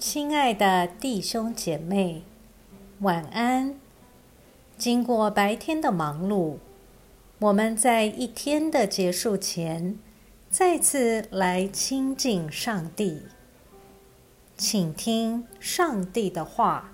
[0.00, 2.22] 亲爱的弟兄姐妹，
[3.00, 3.78] 晚安。
[4.78, 6.56] 经过白天的忙碌，
[7.38, 9.98] 我们在一天的结束前，
[10.48, 13.24] 再次来亲近上帝，
[14.56, 16.92] 请听上帝的话。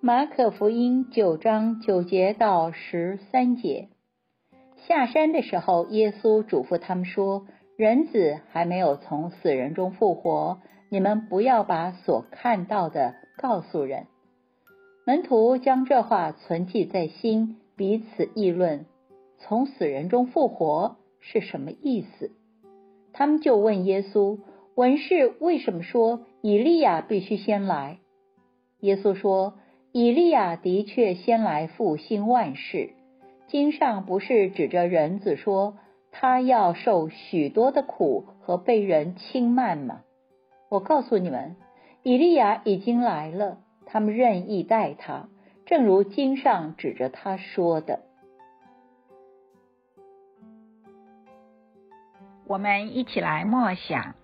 [0.00, 3.88] 马可福音九章九节到十三节。
[4.88, 7.46] 下山的时候，耶稣嘱咐他们说
[7.80, 14.04] ：“人子还没有从死人中复活，你们不要把所看到的告诉人。”
[15.06, 18.84] 门徒将这话存记在心，彼此议论
[19.40, 22.32] ：“从死人中复活是什么意思？”
[23.14, 24.40] 他们就问耶稣
[24.76, 27.96] ：“文士为什么说以利亚必须先来？”
[28.80, 29.54] 耶稣说
[29.92, 32.90] ：“以利亚的确先来复兴万事。”
[33.48, 35.78] 经上不是指着人子说
[36.12, 40.02] 他要受许多的苦和被人轻慢吗？
[40.68, 41.56] 我告诉你们，
[42.02, 45.28] 以利亚已经来了，他们任意待他，
[45.66, 48.00] 正如经上指着他说的。
[52.46, 54.14] 我们一起来默想，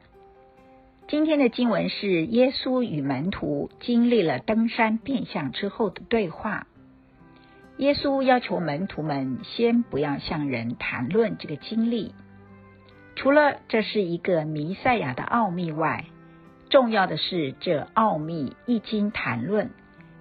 [1.06, 6.66] 今天的经文是耶稣与门徒经历了登山变相之后的对话。
[7.78, 12.14] 耶稣要求门徒们先不要向人谈论这个经历，
[13.16, 16.06] 除了这是一个弥赛亚的奥秘外，
[16.70, 19.72] 重要的是这奥秘一经谈论，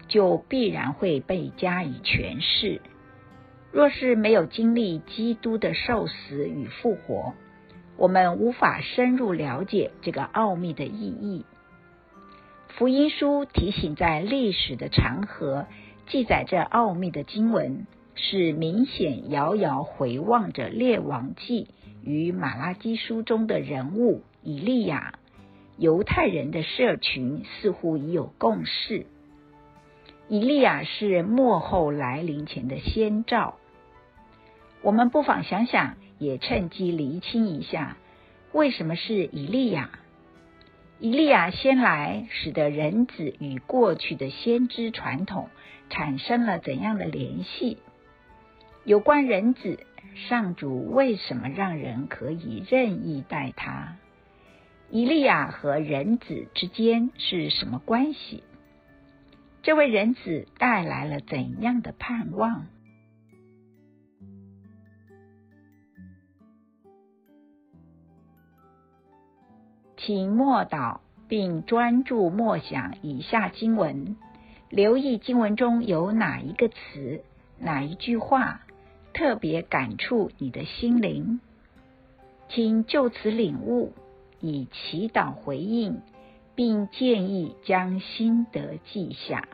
[0.10, 2.82] 就必然会被加以诠释。
[3.72, 7.34] 若是没有经历基督的受死与复活，
[7.96, 11.46] 我们无法深入了解这个奥秘的意义。
[12.78, 15.66] 福音书提醒，在历史的长河。
[16.08, 21.68] 记载这奥秘的经文，是明显遥遥回望着列王记
[22.04, 25.16] 与马拉基书中的人物以利亚。
[25.78, 29.08] 犹太人的社群似乎已有共识：
[30.30, 33.56] 以利亚是末后来临前的先兆。
[34.84, 37.98] 我们不妨想想，也趁机厘清一下，
[38.54, 39.90] 为什么是以利亚？
[41.00, 45.50] 以利亚先来，使得人子与过去的先知传统。
[45.90, 47.78] 产生了怎样的联系？
[48.84, 49.80] 有关人子，
[50.28, 53.96] 上主为什么让人可以任意待他？
[54.92, 58.44] 以利亚和人子之间是什么关系？
[59.64, 62.68] 这位人子带来了怎样的盼望？
[69.98, 74.16] 请默祷并专注默想以下经文。
[74.76, 77.24] 留意经文中有哪一个词、
[77.58, 78.60] 哪一句话
[79.14, 81.40] 特别感触你的心灵，
[82.50, 83.94] 请就此领悟，
[84.42, 86.02] 以祈祷回应，
[86.56, 89.48] 并建议将心得记下。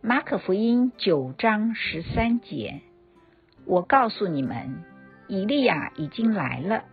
[0.00, 2.80] 马可福音九章十三节，
[3.64, 4.84] 我告诉你们，
[5.26, 6.84] 以利亚已经来了，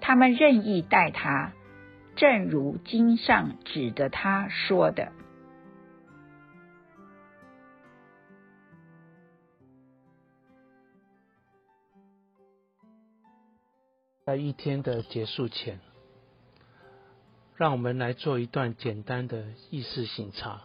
[0.00, 1.54] 他们任意待他。
[2.18, 5.12] 正如经上指的他说的，
[14.26, 15.78] 在一天的结束前，
[17.54, 20.64] 让我们来做一段简单的意识醒察。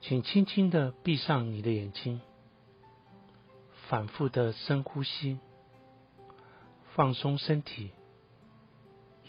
[0.00, 2.22] 请轻轻的闭上你的眼睛，
[3.90, 5.38] 反复的深呼吸，
[6.94, 7.92] 放松身体。